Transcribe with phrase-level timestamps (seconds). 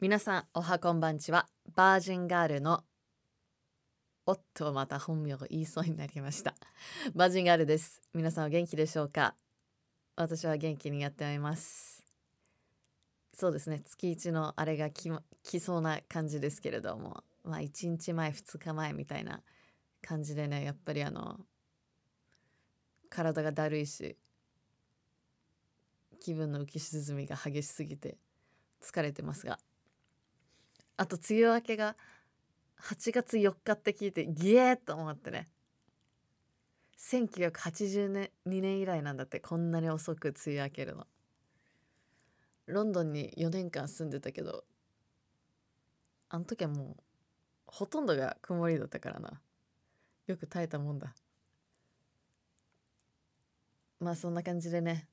[0.00, 1.48] 皆さんおはこんばんちは。
[1.74, 2.84] バージンガールの
[4.26, 6.54] おっとまた本名が言いそうになりました。
[7.16, 8.00] バージンガールです。
[8.14, 9.34] 皆さんお元気でしょうか？
[10.14, 12.04] 私は元気にやっております。
[13.34, 13.80] そうですね。
[13.84, 15.10] 月一のあれが来
[15.42, 19.40] 来そうな感じですけれどもまあ1日前2日前みたいな
[20.00, 21.40] 感じでねやっぱりあの
[23.10, 24.16] 体がだるいし
[26.20, 28.16] 気分の浮き沈みが激しすぎて
[28.80, 29.58] 疲れてますが
[30.98, 31.96] あと梅雨明けが
[32.82, 35.46] 8月4日って聞いてギエーと思ってね。
[36.98, 41.06] 1982年以来なんだってこんなに遅く梅雨明けるの。
[42.66, 44.64] ロンドンに4年間住んでたけど
[46.28, 47.02] あの時はもう
[47.66, 49.40] ほとんどが曇りだったからな。
[50.26, 51.14] よく耐えたもんだ。
[54.00, 55.08] まあそんな感じでね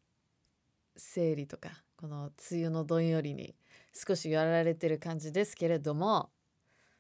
[0.98, 3.56] 生理とかこの梅雨のどんよりに
[3.94, 6.30] 少しやられてる感じですけれども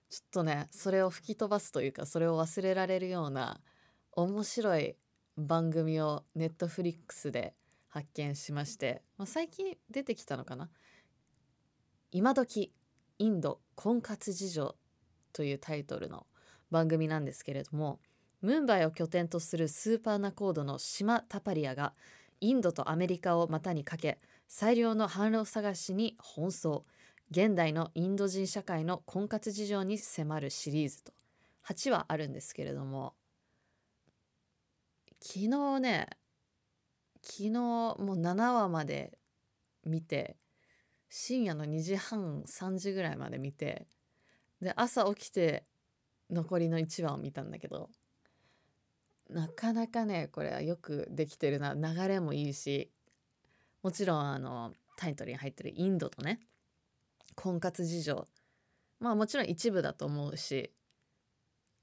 [0.09, 3.59] ちょっとねそれを吹き飛ばすというかそれを忘れられるような
[4.13, 4.95] 面白い
[5.37, 7.53] 番組をネットフリックスで
[7.89, 10.69] 発見しまして、まあ、最近出てきたのかな。
[12.11, 12.73] 今時
[13.19, 14.75] インド婚活事情
[15.33, 16.25] というタイトルの
[16.71, 17.99] 番組なんですけれども
[18.41, 21.93] ムンバイを拠点とするスーパーナコードの島タパリアが
[22.41, 26.85] インドとアメリカを股にかけ最良の販路探しに奔走。
[27.31, 31.13] 現代のインド人社会の婚活事情に迫るシリーズと。
[31.67, 33.13] 8話あるんですけれども。
[35.19, 36.07] 昨日ね
[37.23, 39.17] 昨日もう7話まで
[39.83, 40.37] 見て
[41.09, 43.87] 深夜の2時半3時ぐらいまで見て
[44.61, 45.65] で朝起きて
[46.29, 47.89] 残りの1話を見たんだけど
[49.29, 51.73] なかなかねこれはよくできてるな。
[51.73, 52.91] 流れもいいし
[53.85, 56.39] もちろんあのタイトルに入ってるインドとね
[57.35, 58.25] 婚活事情
[58.99, 60.73] まあもちろん一部だと思うし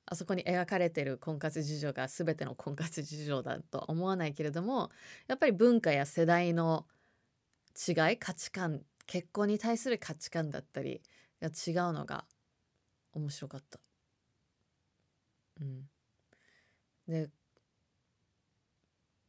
[0.06, 4.91] あそこに描かれてる婚活事情が全ての婚活事情だとは思わないけれども
[5.28, 6.87] やっぱり文化や世代の
[7.76, 11.03] 違い価値観結婚に対する価値観だったり
[11.41, 12.25] が違うのが
[13.12, 13.78] 面白かった。
[15.60, 15.88] うん、
[17.06, 17.31] で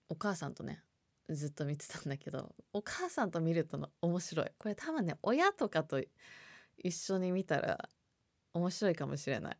[0.09, 0.82] お母さんとね
[1.29, 4.51] ずっと見てたんだけどお母さんと見るとの面白い。
[4.57, 6.01] これ多分ね親とかと
[6.77, 7.89] 一緒に見たら
[8.53, 9.57] 面白いかもしれない。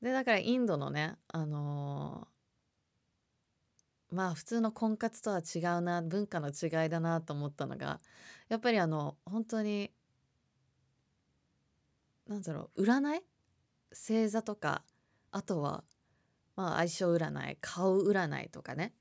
[0.00, 8.00] でだからインドのねあのー、まあ普通の婚活とは違うな文化の違いだなと思ったのが
[8.48, 9.90] やっぱりあの本当に
[12.28, 13.22] なんだろう占い？
[13.90, 14.84] 星座とか
[15.32, 15.82] あとは
[16.54, 18.92] まあ相性占い顔占いとかね。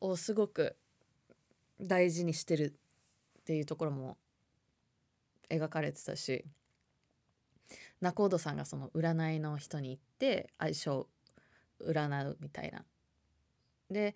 [0.00, 0.76] をすごく
[1.80, 2.74] 大事にしてる
[3.40, 4.16] っていうところも
[5.50, 6.44] 描かれてたし
[8.00, 11.06] 仲人さんがその占いの人に行って相性
[11.80, 12.84] 占うみたいな。
[13.90, 14.14] で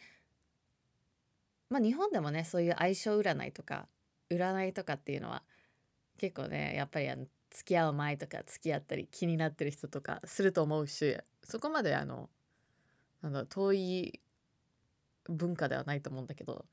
[1.69, 3.87] まあ日本でもねそういう相性占いとか
[4.31, 5.43] 占いとかっていうのは
[6.19, 12.29] 結構ねやっぱりあの付き合う前とか付き合ったり気になってる人とかすると思うしそこまであの
[13.23, 14.21] なんだ遠い
[15.31, 16.65] 文化ではないと思うんだけど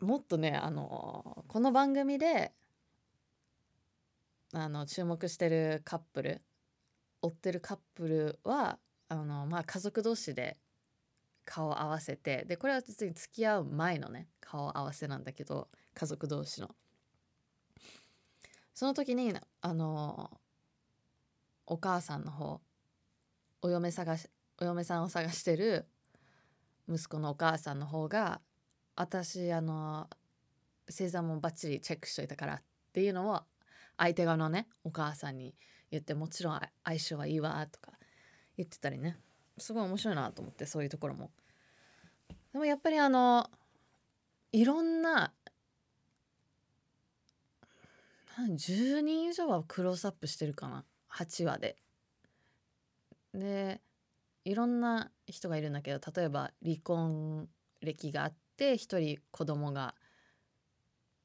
[0.00, 2.52] もっとねあのこの番組で
[4.52, 6.42] あの注目してるカップル
[7.22, 8.78] 追ってるカップルは
[9.08, 10.56] あの、まあ、家族同士で
[11.44, 16.70] 顔を合わせてでこれは実に付き合う前のね顔合わせなんだけど家族同士の。
[18.74, 20.30] その時にあの
[21.66, 22.60] お母さんの方
[23.62, 24.28] お嫁探し
[24.60, 25.86] お嫁さんを探してる
[26.88, 28.40] 息子のお母さんの方が
[28.94, 30.08] 私あの
[30.88, 33.40] 星座もバッチリチェックしといたからっていうのを
[33.96, 35.54] 相手側のねお母さんに
[35.90, 37.92] 言ってもちろん相性はいいわとか
[38.56, 39.18] 言ってたりね
[39.58, 41.30] すごい面白いなと思ってそういうところも。
[42.52, 43.50] でもやっぱりあの
[44.52, 45.32] いろんな
[48.38, 51.76] 10人以上はクロースアップしてるかな8話で。
[53.34, 53.80] で
[54.46, 57.48] いろんな人がいるんだけど例えば離婚
[57.80, 59.96] 歴があって一人子供が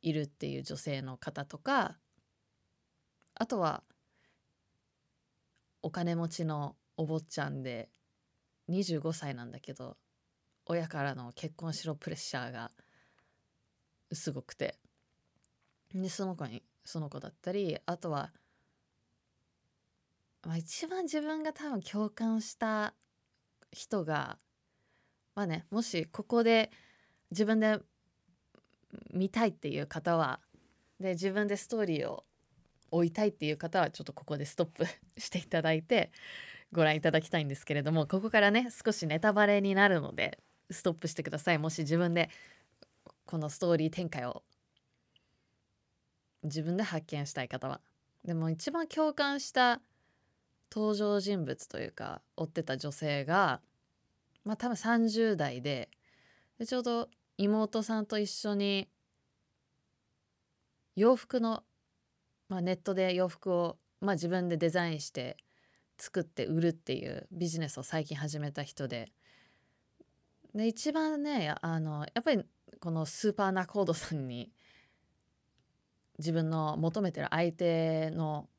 [0.01, 1.99] いるっていう女性の方とか
[3.35, 3.83] あとは
[5.83, 7.89] お金持ちのお坊ちゃんで
[8.69, 9.97] 25歳なんだけど
[10.65, 12.71] 親からの結婚しろプレッシャーが
[14.11, 14.79] すごくて。
[15.93, 18.31] でその子にその子だったりあとは、
[20.43, 22.93] まあ、一番自分が多分共感した
[23.71, 24.37] 人が
[25.35, 26.71] まあねもしここで
[27.31, 27.79] 自分で
[29.13, 30.39] 見たいっていう方は
[30.99, 32.25] で自分でストーリーを
[32.91, 34.85] 追いたいっていう方はちょっとここでストップ
[35.17, 36.11] していただいて
[36.71, 40.39] ご覧いただきたいんですけれどもここからね少しネタバレになるので
[40.69, 41.57] ストップしてください。
[41.57, 42.29] もし自分で
[43.25, 44.43] このストーリー展開を
[46.43, 47.81] 自分で発見したい方は。
[48.23, 49.81] でも一番共感した
[50.73, 53.61] 登場人物というか追ってた女性が
[54.45, 55.89] まあ多分30代で
[56.57, 58.87] でちょうど妹さんと一緒に
[60.95, 61.63] 洋服の、
[62.49, 65.37] まあ、ネットで洋服を、まあ、自分でデザインして
[65.97, 69.11] 作って売るっていうビジネスを最近始めた人で。
[70.53, 72.43] で一番ねあのやっぱり
[72.81, 74.51] このスーパーナコードさんに
[76.17, 78.49] 自分の求めてる相手の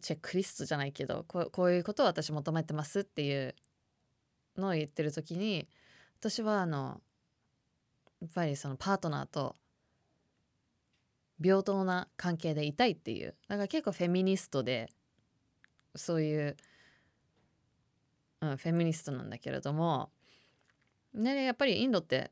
[0.00, 3.54] チェックリストじゃないけどこういうことを私求めてますっていう
[4.56, 5.68] のを言ってる時に
[6.20, 7.00] 私はあの
[8.20, 9.54] やっぱりそのパートナーと
[11.40, 14.90] 平等な関係でいたいっていうだから結構フェミニストで
[15.94, 16.56] そういう、
[18.40, 20.10] うん、フェミニストなんだけれども
[21.14, 22.30] ねやっぱりインドって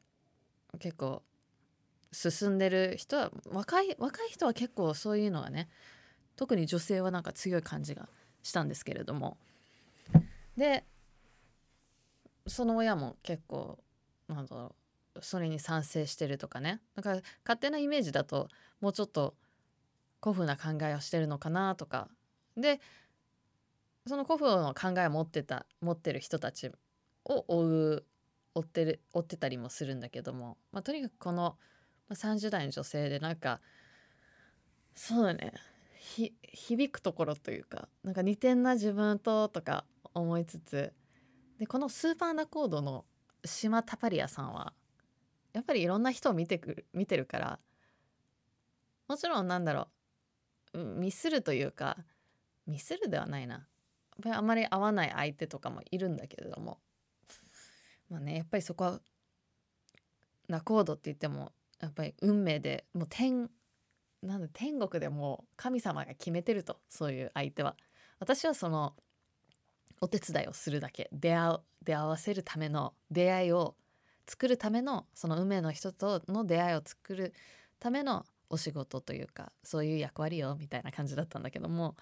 [0.79, 1.23] 結構
[2.13, 5.69] 進んでる人は若い若い人は結構そういうのがね
[6.37, 8.09] 特に女性はなんか強い感じが
[8.43, 9.37] したんですけれども。
[10.57, 10.85] で
[12.47, 13.79] その親も結構
[14.29, 14.75] なんだろ
[15.15, 16.81] うそれに賛成してるとかね。
[16.95, 18.49] だから勝手なイメージだと
[18.81, 19.35] もうちょっと
[20.23, 22.09] 古風な考えをしてるのかなとか。
[22.57, 22.81] で
[24.07, 26.71] その古風の考えを持ってた持ってる人たち
[27.25, 28.05] を追う
[28.55, 31.57] 追ってる追ってたりもするんだけども、まあ、とにかくこの
[32.11, 33.61] 30代の女性でなんか
[34.95, 35.53] そうだね。
[36.53, 39.85] 響くところというかなんか似てんな自分ととか
[40.15, 40.93] 思いつつ
[41.59, 43.05] でこのスーパーナコードの
[43.45, 44.73] 島タパリアさんは
[45.53, 47.59] やっぱりいろんな人を見てくる見てるから
[49.09, 49.89] もちろんなんだろ
[50.75, 51.97] うミスるというか
[52.67, 53.55] ミスるではないな。
[53.55, 53.65] やっ
[54.23, 56.79] ぱりあまり合わない相手とかもいるんだけれども
[58.09, 59.01] まあねやっぱりそこは
[60.49, 63.51] ナコードって言ってもやっぱり運命でもう天
[64.23, 67.77] なんだ天国でも神様が決めてるとそういう相手は。
[68.19, 68.95] 私はその
[70.01, 71.09] お手伝いをするだけ。
[71.13, 73.77] 出会う出会わせるための出会いを
[74.27, 77.35] 作るためのその運命の人との出会いを作る
[77.79, 81.97] ためのお仕事というかそういう役割よみたいな感じだったんだけども。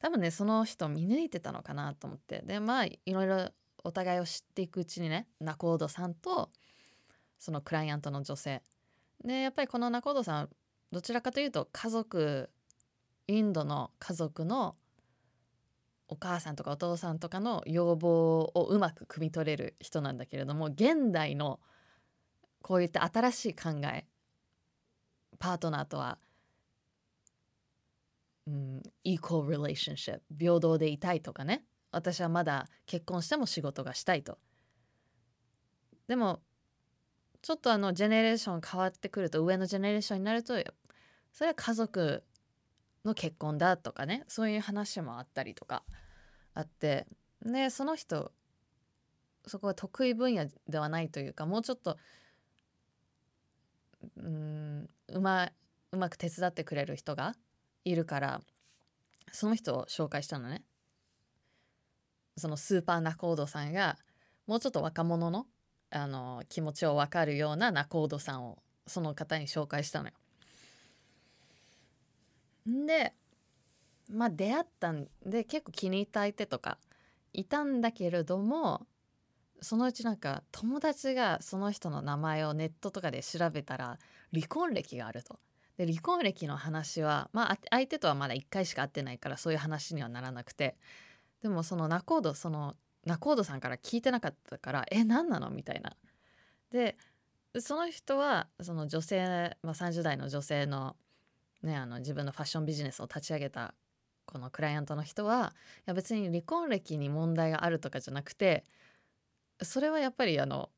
[0.00, 2.42] 多分ねその人見抜いてたのかなと思って。
[2.46, 3.48] でまあいろいろ
[3.84, 6.50] お互いを知っていくうちにねナコードさんと
[7.38, 8.62] そのクライアントの女性。
[9.24, 10.50] でやっぱりこのナコードさん
[10.92, 12.50] どちらかというと家族
[13.26, 14.76] インドの家族の
[16.08, 21.60] お母さんとかお父さんとかの要望をうまく汲み取れる人なんだけれども現代の
[22.62, 24.06] こういった新しい考え
[25.38, 26.18] パートナーとは、
[28.46, 31.64] うん、イコール・リレーションシップ平等でいたいとかね。
[31.90, 34.38] 私はまだ結婚しても仕事がしたいと。
[36.06, 36.40] でも
[37.42, 40.54] ちょっとあのジェネレーション変わってくると上のジェネレーションになると
[41.32, 42.24] それは家族
[43.04, 45.82] の結婚だとかねそういう話もあったりとか
[46.54, 47.06] あって。
[47.44, 48.32] でその人
[49.46, 51.96] そこは得意分野ではないというかもうちょっと
[54.16, 55.50] うんうま
[55.92, 57.34] うまく手伝ってくれる人が
[57.84, 58.40] いるから
[59.32, 60.62] その人を紹介したのね。
[62.36, 63.98] そのスーパーナコードさんが
[64.46, 65.46] もうちょっと若者の
[65.90, 70.14] あの気持ちを分かるようなナコードさんをその方に紹介したのよ。
[72.86, 73.14] で
[74.10, 76.78] まあ出会ったんで結構気に入った相手とか
[77.32, 78.86] いたんだけれども
[79.60, 83.98] そのうちなんか友達がその人の名前をネットとかで調べたら
[84.32, 85.38] 離婚歴があると。
[85.76, 90.76] で離婚歴の話はまあ相手とはまだ1回しか会ってないからそういう話にはならなくて
[91.40, 92.74] でもそのナコードその
[93.08, 95.50] ナコードさんから聞いてなかったからえ何なの？
[95.50, 95.96] みたいな。
[96.70, 96.96] で
[97.58, 100.94] その人はその女性、まあ、30代の女性の,、
[101.62, 103.74] ね、あの自分のファッションビジネスを立ち上げた
[104.26, 108.64] このクライアントの人はいや別に離婚歴に問題があるとかじゃなくて
[109.62, 110.68] それはやっぱりあの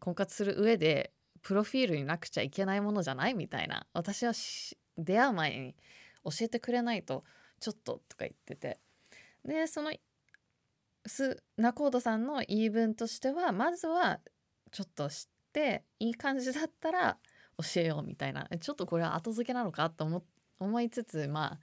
[0.00, 1.12] 婚活する上で
[1.42, 3.34] プロフィールになくちゃいけないものじゃない？
[3.34, 3.86] みたいな。
[3.92, 4.32] 私は
[4.96, 5.74] 出会う前に
[6.24, 7.24] 教えてくれないと
[7.60, 8.78] ちょっととか言ってて。
[9.44, 9.92] でその
[11.06, 14.20] スナコードさんの言い分としてはまずは
[14.72, 17.18] ちょっと知っていい感じだったら
[17.58, 18.48] 教えようみたいな。
[18.60, 20.24] ちょっとこれは後付けなのかと思
[20.58, 21.60] 思いつつまあ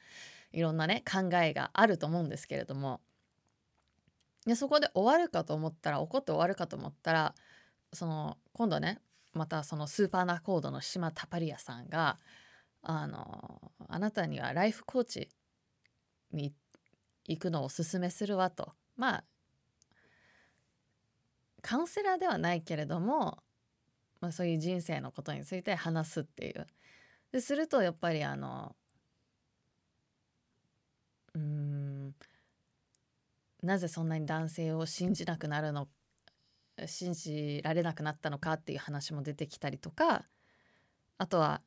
[0.51, 3.01] いろんなね考えがあると思うんですけれども。
[4.45, 7.35] でそこで終わるかと思ったら怒って終わるかと思ったら
[7.93, 8.99] その今度ね
[9.33, 12.17] またそのスーパーナコードの島タパリアさんが
[12.81, 15.29] あのあなたにはライフコーチ
[16.31, 16.55] に
[17.25, 18.73] 行くのをおすすめするわと。
[18.95, 19.23] まあ
[21.61, 23.43] カウンセラーではないけれども、
[24.19, 26.67] まあ、そういう人生のことについて話すっていう。
[27.31, 28.75] でするとやっぱりあの
[31.33, 32.13] うん
[33.63, 35.87] なぜそんなに男性を信じなくなるの
[36.87, 40.25] 信じられなくなったのかっていう話も出てきたりとか
[41.17, 41.61] あとは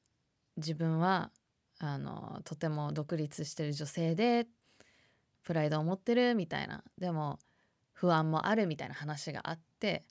[0.56, 1.30] 自分は
[1.78, 4.46] あのとても独立してる女性で
[5.44, 7.38] プライドを持ってるみたいなでも
[7.92, 10.04] 不安もあるみたいな話があって。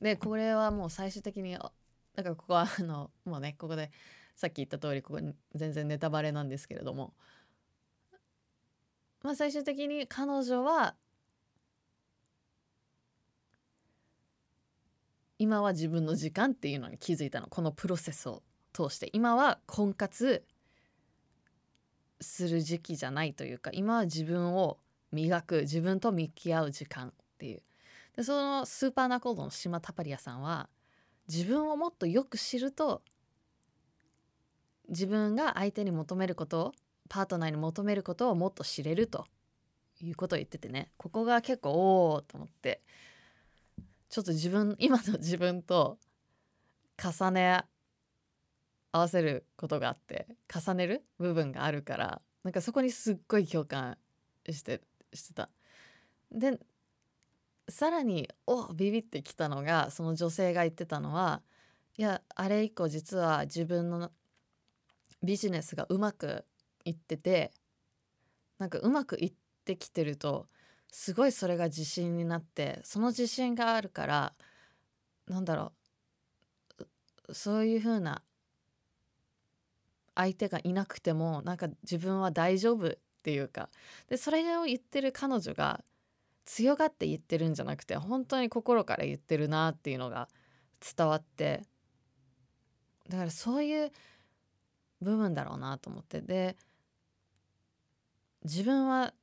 [0.00, 1.60] でこれはもう最終的にだ
[2.22, 3.90] からここはあのもうねここで
[4.34, 5.20] さっき言った通りここ
[5.54, 7.14] 全然ネタバレなんですけれども。
[9.22, 10.96] まあ最終的に彼女は
[15.38, 17.46] 今は自分の時間っていうのに気づいたの。
[17.46, 19.08] このプロセスを通して。
[19.12, 20.44] 今は婚活
[22.20, 24.78] する時期じゃないというか今は自分を
[25.12, 27.62] 磨く自分と向き合う時間っていう。
[28.16, 30.68] でそのスーパーナコードの島タパリアさんは
[31.28, 33.02] 自分をもっとよく知ると
[34.88, 36.72] 自分が相手に求めることを
[37.08, 39.26] パートナーに求めることをもっと知れると
[40.00, 42.82] いうことを言っててねここが結構おおと思って
[44.08, 45.98] ちょっと自分今の自分と
[47.02, 47.64] 重ね
[48.92, 53.96] 合わせることがあって重ねる部分があるからなんかそこにすっごい共感
[54.48, 55.48] してしてた。
[56.30, 56.58] で
[57.68, 61.42] さらにおビビってきたのがその女性が言ってたのは
[61.96, 64.10] いやあれ以降実は自分の
[65.22, 66.44] ビジネスがうまく
[66.84, 67.52] いってて
[68.58, 69.32] なんかうまくいっ
[69.64, 70.46] てきてると
[70.90, 74.32] すごいそれが自信になってその自信があるから
[75.26, 75.72] なんだろ
[77.28, 78.22] うそういう風な
[80.14, 82.92] 相手がいなくてもなんか自分は大丈夫っ
[83.22, 83.70] ていうか
[84.08, 85.82] でそれを言ってる彼女が
[86.44, 90.28] 強がって言ってるんじゃなくて本当に心から言ってるなっていうのが
[90.96, 91.62] 伝わって
[93.08, 93.92] だからそういう
[95.00, 96.20] 部分だろうなと思って。
[96.20, 96.56] で
[98.44, 99.14] 自分は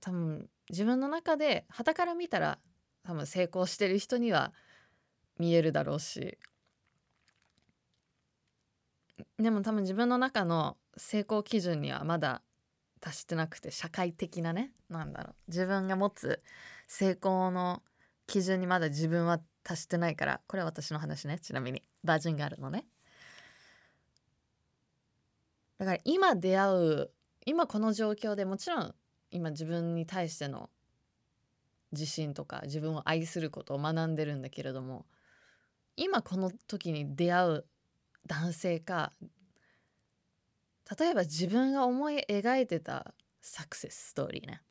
[0.00, 2.58] 多分自分の中で傍から見たら
[3.04, 4.52] 多分成功してる人には
[5.38, 6.38] 見えるだろうし。
[9.38, 12.42] でも多分自分の中の成功基準にはまだ
[13.00, 15.34] 達してなくて社会的なねなんだろう。
[15.48, 16.42] 自分が持つ
[16.86, 17.82] 成功の
[18.26, 21.38] 基準にまだ自分は達してないからこれは私の話ね。
[21.38, 22.86] ちなみにバージンがあるのね。
[25.78, 27.10] だから今出会う
[27.46, 28.94] 今この状況でもちろん
[29.30, 30.68] 今自分に対しての
[31.92, 35.06] 自信とか自分を愛することを学んでるんだけれども
[35.96, 37.66] 今この時に出会う
[38.26, 39.12] 男性か
[40.98, 44.62] 例えば自分が思い描いてたサクセスストーリーね。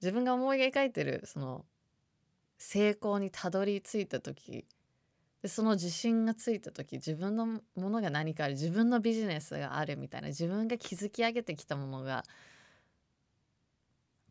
[0.00, 1.64] 自分が思い描いてるその
[2.58, 4.66] 成功にたどり着いた時
[5.42, 12.24] でその自信がついた時自分のものが何かある自分のビジネスがあるみたいな自分が築き上げてきたものが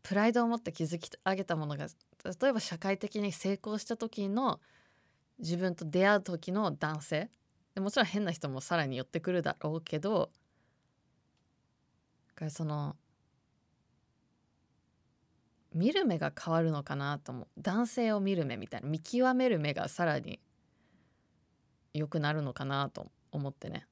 [0.02, 1.86] プライドを持って築き上げたものが
[2.24, 4.60] 例えば社会的に成功した時の
[5.38, 7.30] 自分と出会う時の男性
[7.76, 10.30] でもちろん変な人もさらに寄ってくるだろうけど
[12.34, 12.96] からその
[15.74, 17.46] 見る目が変わるのかなと思う。
[17.58, 20.40] 男性を見る目みたいな見極める目がさらに
[21.92, 23.86] 良くなるのかなと思ってね。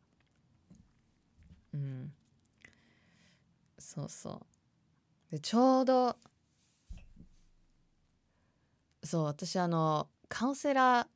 [1.75, 2.13] うん。
[3.79, 4.41] そうそ
[5.29, 5.33] う。
[5.33, 6.17] でちょうど
[9.03, 11.07] そう私あのカウンセラー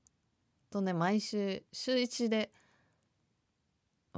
[0.71, 2.51] とね毎週週1で、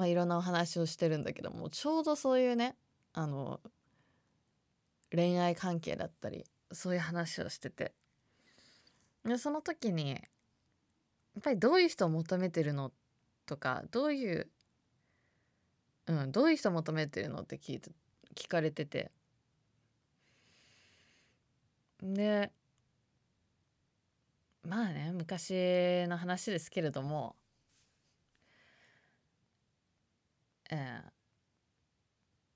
[0.00, 2.74] まあ、いろんなお話をしてるんだけどもちょうどそういうね
[3.12, 3.60] あの
[5.14, 7.92] 恋愛関係だったりそういう話をしてて。
[9.26, 12.92] でその時にやっぱりどういう人を求めてるの
[13.44, 14.48] とかどういう
[16.06, 17.90] うんどういう人を求めてるのって聞いて
[18.34, 19.10] 聞かれてて。
[22.02, 22.50] で
[24.66, 27.36] まあね昔の話ですけれども、
[30.70, 31.02] え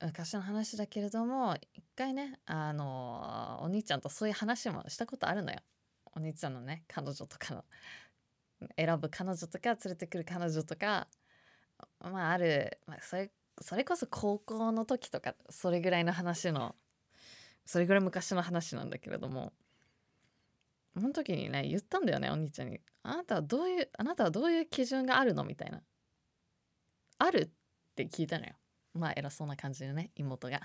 [0.00, 5.58] ー、昔の話だけれども一回ねあのお兄ちゃんとそういう話もしたことあるのよ。
[6.16, 7.64] お兄ちゃんのね彼女とかの。
[8.76, 11.08] 選ぶ彼女とか連れてくる彼女とか
[12.00, 13.30] まあある、まあ、それ
[13.60, 16.74] それこそ高校の時とかそれぐらいの話の
[17.66, 19.52] それぐらい昔の話なんだけれども。
[20.96, 25.42] その時にね言ったんだよねお兄ちゃんにあなたはどういうあなたはどういう基準があるの？
[25.42, 25.82] みたいな
[27.18, 27.50] ある？
[27.94, 28.54] って聞いたのよ。
[28.92, 30.60] まあ偉そうな感じでね妹が。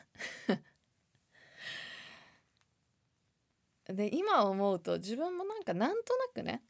[3.88, 6.62] で今思うと自分もなんかなんとなくね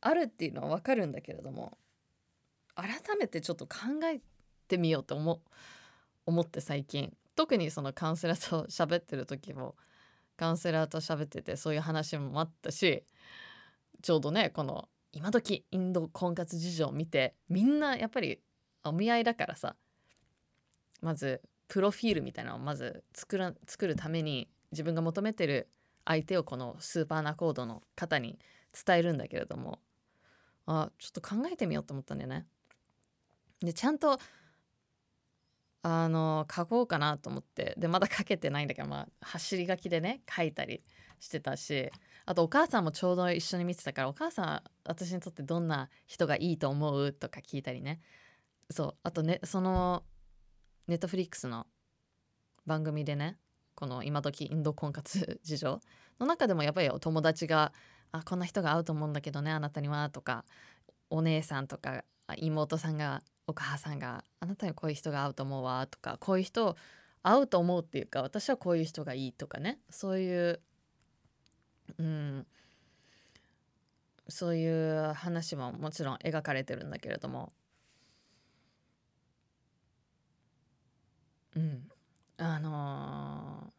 [0.00, 1.76] あるっていうのは分かるんだけれども
[2.76, 4.20] 改めてちょっと考え
[4.68, 5.40] てみようと思
[6.26, 7.16] 思って最近。
[7.34, 9.76] 特にそのカウンセラーと喋ってる時も
[10.36, 13.04] カウンセラーと喋っててそういう話もあったし
[14.02, 18.40] ちょうどねこの今時インド婚活事情を見てみんなやっぱり
[18.84, 19.76] お見合いだからさ
[21.00, 25.68] まずプロフィールみたいなのをまず作ら作るために自分が求めてる
[26.04, 28.38] 相手をこのスーパーナコードの方に
[28.86, 29.80] 伝えるんだけれども
[30.66, 32.46] あちょっと考えてみようと思ったんだよね。
[33.60, 34.18] でちゃんと
[35.82, 40.82] あの書こうかなと思ってでまだ書けてないんだけど、まあ、走り書きでね書いたり
[41.20, 41.90] してたし
[42.26, 47.12] あとお母さんもちょうど一緒に見てたからお母さん私にとってどんな人がいいと思う？
[47.12, 48.00] とか聞いたりね
[48.70, 50.04] そうあとねその
[50.86, 51.66] ネットフリックスの
[52.66, 53.38] 番組でね
[53.74, 55.80] この今時インド婚活事情
[56.18, 57.72] の中でもやっぱりお友達が
[58.12, 60.44] 「あこんな人が合うと思うんだけどねあなたには」とか
[61.10, 62.04] お姉さんとか
[62.36, 66.76] 妹さんがお母さんが「あなたにこういう人が合うと思うわ」とかこういう人
[67.22, 70.60] 合うと思うっていうか私はこういう人がいいとかねそういう
[71.98, 72.46] うん
[74.28, 77.52] そういう話ももちろん描かれてるんだけれども
[81.58, 81.88] うん
[82.36, 83.78] あのー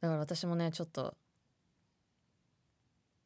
[0.00, 1.16] だから私もねちょっと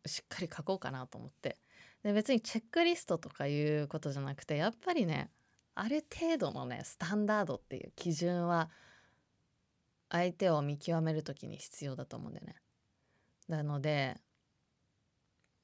[0.06, 1.56] しっかり書こうかなと思って
[2.04, 5.28] で別にチェックリストとかいうことじゃなくてやっぱりね
[5.75, 8.70] ある程度のねスタンダードっていう基準は
[10.08, 12.54] 相手を見極める時に必要だと思うんだよね。
[13.49, 14.16] なので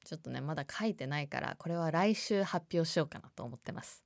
[0.03, 4.04] ちょっとねまだ書いてないからこれは来週発表しようかなと思ってます。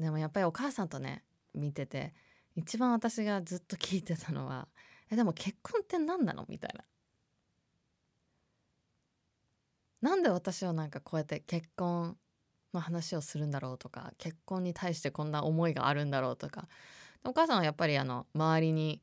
[0.00, 1.22] でもやっぱりお母さんとね
[1.54, 2.14] 見てて
[2.56, 4.66] 一番私がずっと聞いてたのは
[5.10, 6.84] 「えでも結婚って何なの?」みたいな。
[10.00, 12.16] なんで私はなんかこうやって結婚
[12.72, 13.78] の話をするんだろう？
[13.78, 16.36] とか結婚に対してこんな思いがあるんだろう？
[16.36, 16.68] とか
[17.22, 19.02] お母さんはやっぱりあの周りに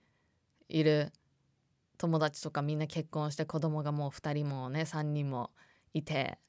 [0.70, 1.14] いる
[2.00, 5.52] 友達とかみんな結婚して子供がもう2人もね3人も
[5.94, 6.40] いて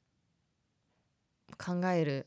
[1.63, 2.25] 考える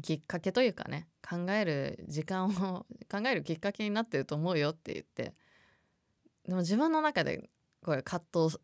[0.00, 2.50] きっかけというかね考える時間を
[3.10, 5.34] 考えるきっかけになってると思うよって言って。
[6.46, 7.50] でも自分の中で
[7.84, 8.58] これ葛藤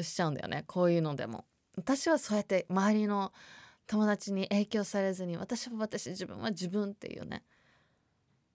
[0.00, 0.64] しちゃうんだよね。
[0.66, 1.44] こういうのでも。
[1.76, 3.32] 私はそうやって周りの
[3.86, 7.42] 友達に影響されずに私は私自分は自分っていうね。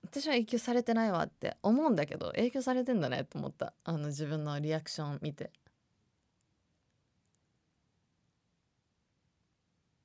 [0.03, 3.73] 私は影響されてないわって思うんだけど影響されてんだねと思った。
[3.83, 5.51] あの自分のリアクション見て。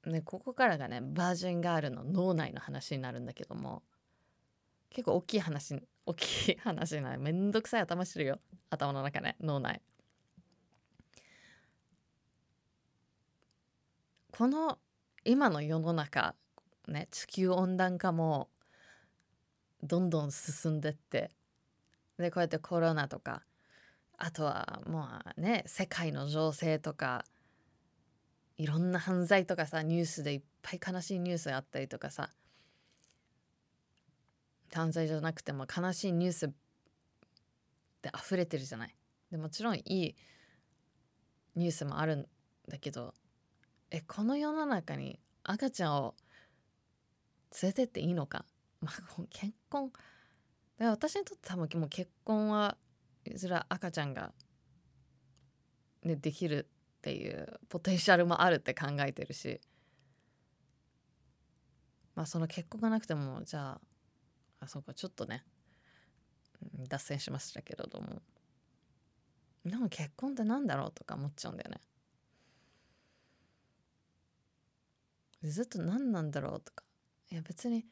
[0.07, 3.83] ねここからがねバージンガールの脳内の話になるんだけども
[4.91, 8.41] 結構大きい話大きい話なめんどくさい頭してるよ。
[8.71, 9.81] 頭の中ね脳内。
[14.33, 14.79] この
[15.25, 16.35] 今の世の中
[16.89, 18.49] ね地球温暖化も
[19.83, 21.31] どんどん進んでって
[22.19, 23.43] でこうやってコロナとか
[24.17, 27.25] あとはもうね世界の情勢とか
[28.61, 32.29] いろんな犯罪とかさニュースでいっぱい悲しいニュースがあったりとかさ
[34.71, 36.53] 犯罪じゃなくても悲しいニュース
[38.03, 38.95] で溢れてるじゃない？
[39.31, 40.15] でもちろんいい
[41.57, 42.27] ニュースもあるん
[42.69, 43.15] だけど
[43.91, 46.15] えこの世の中に赤ちゃんを
[47.63, 48.45] 連れてっていいのか、
[48.83, 49.91] まあ、結婚
[50.77, 52.77] だ私にとって多分もう結婚は
[53.37, 54.35] それ赤ちゃんが、
[56.03, 56.69] ね、できる
[57.01, 59.59] っていうポテンシャルもあるって考えてるし。
[62.15, 63.81] まあその結婚がなくてもじゃあ
[64.61, 65.45] あそうかちょっとね。
[66.89, 68.21] 脱線しましたけれども。
[69.65, 71.81] でも結婚って何だろうとか思っちゃうんだよね。
[75.43, 76.85] ずっと何なんだろうとか。
[77.31, 77.87] いや別に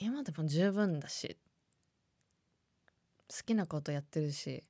[0.00, 1.36] 今でも十分だし
[3.28, 4.64] 好きなことやってるし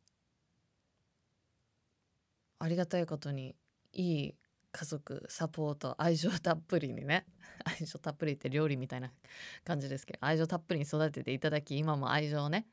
[2.59, 3.55] ありがたいことに
[3.93, 4.35] いい
[4.73, 7.27] 家族サポート愛情たっぷりにね。
[7.65, 9.13] 愛情たっぷりって料理みたいな
[9.65, 12.67] 感じですけど愛情たっぷりに育てていただき今も愛情をね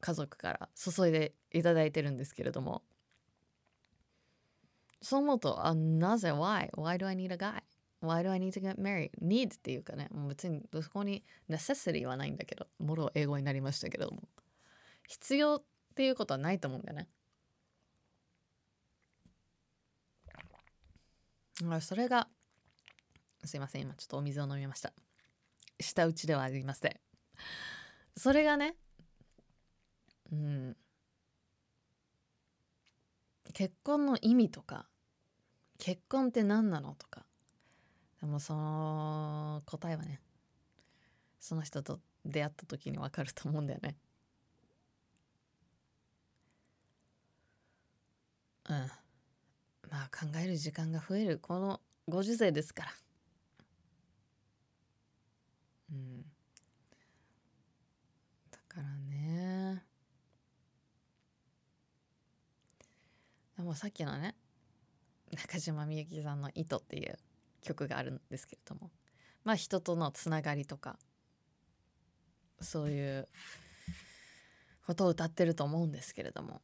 [0.00, 2.82] 家族から注いでいただいてるんですけれども。
[5.02, 6.70] そう思うとあなぜ why?
[6.72, 7.62] Why do I need a guy?
[8.02, 9.10] Why do I need to get married?
[9.20, 14.22] need っていうかね、もう別にそこに necessity はないんだけど、もろ英語になりましたけれども、
[15.06, 15.64] 必要っ
[15.94, 17.08] ていうことはないと思うんだよね。
[21.80, 22.28] それが、
[23.44, 24.92] すいません、今ちょっとお水を飲みました。
[25.80, 26.96] 舌打ちではありません。
[28.16, 28.76] それがね、
[30.32, 30.76] うん、
[33.52, 34.86] 結婚の意味とか、
[35.78, 37.24] 結婚って何なのとか、
[38.20, 40.20] でもその答えはね
[41.40, 43.96] その人と出会った時に分かると思うんだよね
[48.68, 48.90] うん
[49.90, 51.38] まあ考える時間が増える。
[51.38, 52.92] このご時世ですから。
[55.92, 56.22] うん。
[58.50, 59.82] だからね。
[63.56, 64.34] でもさっきのね
[65.36, 67.18] 中島みゆきさんの「糸」っていう
[67.60, 68.90] 曲があるんですけれども。
[69.44, 70.98] まあ人とのつながりとか。
[72.62, 73.26] そういう
[74.86, 76.60] ことを歌ってると思うんですけれども。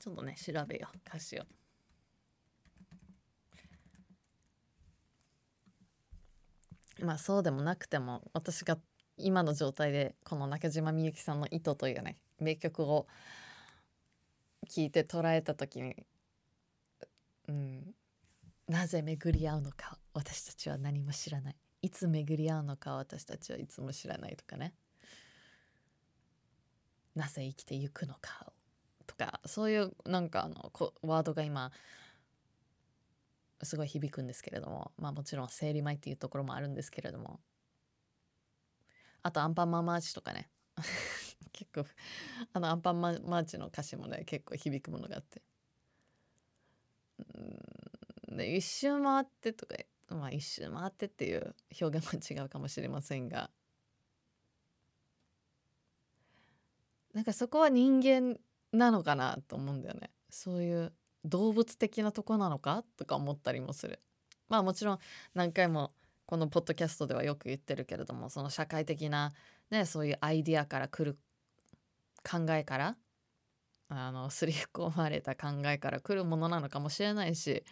[0.00, 0.96] ちょっとね調べよう。
[1.06, 1.44] 歌詞を。
[7.00, 8.78] まあそうでもなくても私が
[9.16, 13.06] 今の状態でこの中島みゆきさんの「糸」というね名曲を
[14.66, 16.06] 聞いて捉えた時に
[17.48, 17.94] うん
[18.68, 21.56] なぜ巡り合うのか私たちは何も知らない。
[21.82, 24.74] いつ巡り合うのか私たちはいつも知らないとかね。
[27.14, 28.52] なぜ生きてゆくのか
[29.10, 31.72] とかそういうなんかあのこワードが今
[33.62, 37.40] すごい響くんですけれどもまあもちろん生理前っていうところもあるんですけれども。
[39.22, 40.48] あとアンパンマンマーチとかね。
[41.52, 41.84] 結構
[42.54, 45.42] あのアンパンマンマーチの歌詞もね結構響くものがあって。
[47.34, 49.74] うんで一周回ってとか
[50.08, 53.50] まあ一周回ってっていう表現も違うかもしれませんが。
[57.12, 58.38] なんかそこは人間
[58.72, 60.10] なのかなと思うんだよね。
[60.30, 60.92] そういう
[61.24, 64.00] 動物的なとこなのかとか思ったりもする。
[64.48, 64.98] まあもちろん
[65.34, 65.92] 何回も
[66.26, 69.32] このポッドキャストではよく言ってるけれどもその社会的な
[69.70, 71.18] ねそういうアイディアから来る
[72.22, 72.96] 考えから
[73.88, 77.64] あの刷り込まれた考えから来るものなのかもしれないし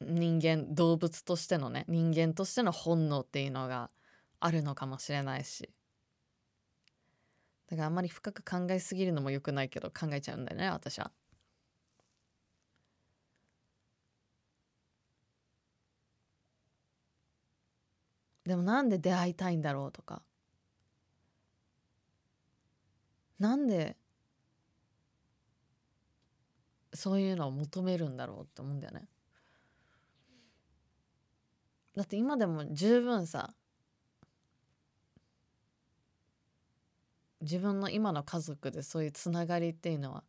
[0.00, 3.90] 人間動物としてのね人間としての本能っていうのが
[4.40, 5.70] あるのかもしれないし。
[7.68, 11.10] だからあんまり深く考えすぎるのも良くないけど考えちゃうんだよね私は。
[18.44, 20.22] でもなんで出会いたいんだろうとか
[23.38, 23.96] なんで
[26.94, 29.06] そういうのを求めるんだろうって思うんだよね。
[31.94, 33.54] だって今でも十分さ
[37.46, 40.24] 自分の今の家族でそういうつながりっていうのは。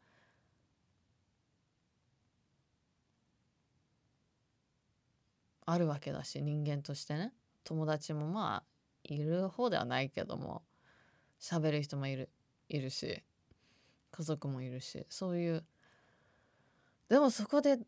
[5.66, 7.34] あるわけだし人間としてね。
[7.64, 8.64] 友達もまあ
[9.04, 10.64] いる方ではないけども
[11.42, 12.30] 喋る人もいる
[12.70, 13.22] いるし
[14.12, 15.66] 家族もいるしそういう。
[17.10, 17.80] でもそこで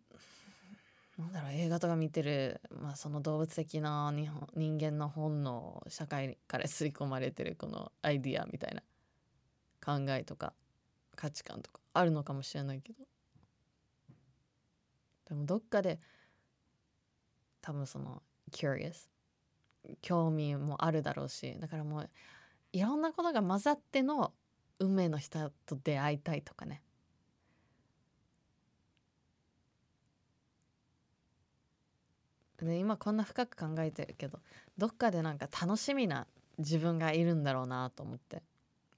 [1.19, 8.81] なんだろう映画とか見てる、まあ、その動物的な日本人間の本能社会から刷り込まれてるこのアイディアみたいな。
[9.89, 10.53] 考えとか
[11.15, 13.03] 価値観とかあるのかもしれないけど。
[15.27, 15.99] でもどっかで
[17.61, 19.07] 多分その curious
[20.01, 22.09] 興味もあるだろうしだからもう
[22.73, 24.33] いろんなことが混ざっての
[24.79, 26.81] 運命の人と出会いたいとかね。
[32.57, 34.39] で今こんな深く考えてるけど
[34.77, 38.43] どっかでなんか楽しみな自分がいるんだろうなと思って。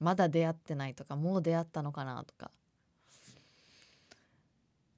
[0.02, 2.50] まだ出会ってないとかもう出会ったのかなとか。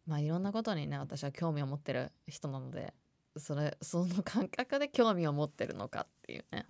[0.07, 2.93] まあいろんなことにね私は興味を持ってる人なので
[3.39, 6.67] それ その感覚で興味を持ってるのかっていうね。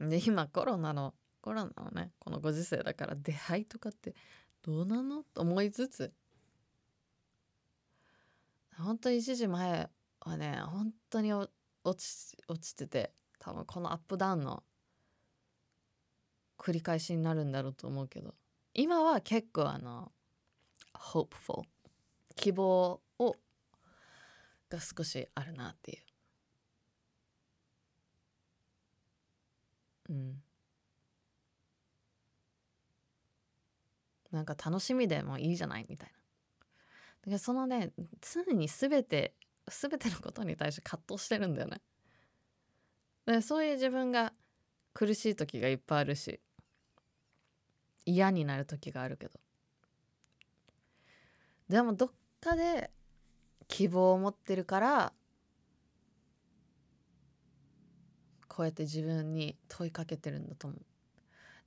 [0.00, 0.08] うん。
[0.10, 4.14] で今コロナのコロナのねこのご時世だから出会いとかって
[4.62, 5.22] どうなの？
[5.22, 6.12] と思いつつ
[8.76, 9.90] 本当一時前
[10.24, 11.50] はね本当に落
[11.96, 14.62] ち落ちてて多分このアップダウンの
[16.58, 18.34] 繰り返しになるんだろうと思うけど。
[18.74, 20.12] 今は結構あの
[20.94, 21.62] hopeful
[22.36, 23.36] 希望を
[24.70, 25.98] が少しあるなっていう。
[30.10, 30.42] うん。
[34.30, 36.14] なんか楽しみでもいいじゃないみたいな。
[36.14, 39.34] だからそのね常に全て
[39.68, 41.80] 全てのことに対して葛藤してるんだよね。
[43.26, 44.32] でそういう自分が
[44.94, 46.40] 苦しい時がいっぱいあるし
[48.04, 49.38] 嫌になる時があるけど
[51.68, 52.90] でもどっかで
[53.68, 55.12] 希望を持ってるから
[58.48, 60.80] こうやって自分に問いかけてるんだと思う。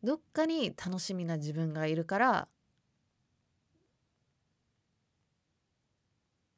[0.05, 2.47] どっかに楽しみな自分がいるから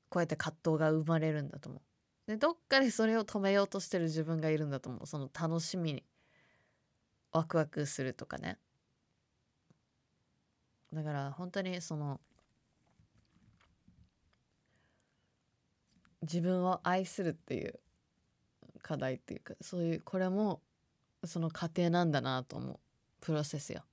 [0.10, 1.82] こうやって葛藤が生まれるんだと思う。
[2.28, 6.04] でどっかでそれを止めようとしてる自分がいるんだと思うその楽しみに
[7.32, 8.58] ワクワクするとかね
[10.92, 12.20] だから本当にその
[16.22, 17.80] 自分を愛するっていう
[18.82, 20.62] 課題っていうかそういうこれも
[21.24, 22.80] その過程なんだなと思う
[23.22, 23.84] プロセスよ。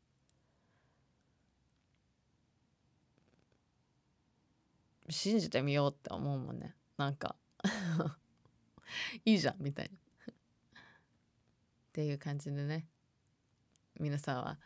[5.08, 6.74] 信じてみようって思うもんね。
[6.96, 7.36] なんか。
[9.24, 10.32] いいじゃんみたいな。
[10.32, 10.34] っ
[11.92, 12.86] ていう感じでね。
[13.98, 14.58] 皆さんは。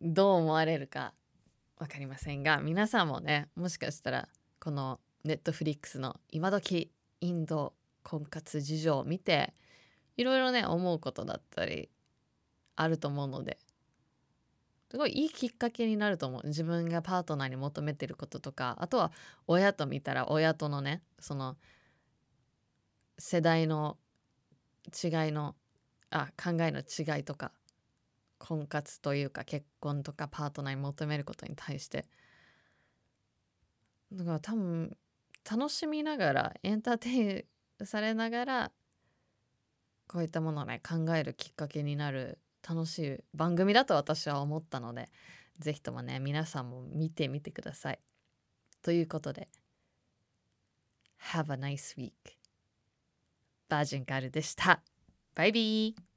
[0.00, 1.14] どう思われるか。
[1.78, 4.28] 分かりませんが皆さんもねもしかしたら
[4.60, 9.54] このネットフリックスの今時インド婚活事情を見て
[10.16, 11.88] いろいろね思うことだったり
[12.74, 13.58] あると思うので
[14.90, 16.46] すごいいいきっかけになると思う。
[16.46, 18.76] 自分がパートナーに求めてることとか。
[18.78, 19.12] あとは
[19.46, 21.56] 親と見たら親とのねその
[23.18, 23.98] 世代の
[24.86, 25.56] 違いの
[26.10, 27.52] あ考えの違いとか
[28.38, 32.06] 婚活というか結婚とかパートナーに求めることに対して。
[34.12, 34.96] だから多分
[35.50, 37.20] 楽しみながらエンターテイ
[37.82, 38.72] ンされながら
[40.06, 45.10] こういったものをね考えるきっかけになる楽しい番組だと私は思ったので
[45.58, 48.00] 是非ともね皆さんも見てみてください。
[48.82, 49.48] ということで
[51.32, 52.12] Have a nice week
[53.68, 54.82] バージンガールでした。
[55.34, 56.07] バイビー